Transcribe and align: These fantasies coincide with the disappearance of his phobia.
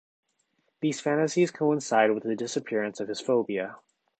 These 0.79 0.99
fantasies 0.99 1.51
coincide 1.51 2.09
with 2.15 2.23
the 2.23 2.35
disappearance 2.35 2.99
of 2.99 3.07
his 3.07 3.21
phobia. 3.21 3.75